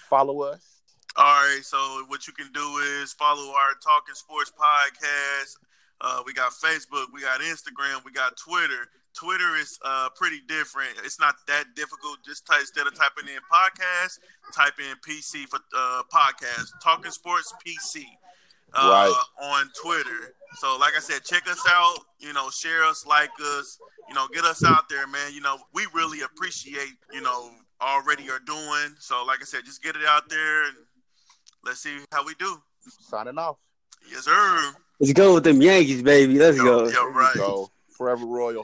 [0.07, 0.81] Follow us.
[1.15, 1.77] All right, so
[2.07, 5.57] what you can do is follow our Talking Sports podcast.
[5.99, 8.87] Uh, we got Facebook, we got Instagram, we got Twitter.
[9.13, 10.89] Twitter is uh, pretty different.
[11.03, 12.17] It's not that difficult.
[12.25, 14.19] Just type, instead of typing in podcast,
[14.55, 16.69] type in PC for uh, podcast.
[16.83, 18.03] Talking Sports PC
[18.73, 19.23] uh, Right.
[19.41, 20.33] on Twitter.
[20.55, 21.97] So, like I said, check us out.
[22.19, 23.77] You know, share us, like us.
[24.09, 25.33] You know, get us out there, man.
[25.33, 28.95] You know, we really appreciate you know already are doing.
[28.99, 30.75] So, like I said, just get it out there and
[31.63, 32.61] let's see how we do.
[33.09, 33.57] Signing off.
[34.09, 34.73] Yes, sir.
[34.99, 36.37] Let's go with them Yankees, baby.
[36.37, 36.79] Let's Yo, go.
[36.85, 37.35] yo, There we right.
[37.35, 37.69] go.
[37.89, 38.63] Forever Royal.